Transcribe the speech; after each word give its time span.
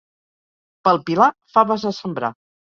Pel 0.89 0.99
Pilar, 1.11 1.29
faves 1.59 1.87
a 1.93 1.95
sembrar. 2.01 2.37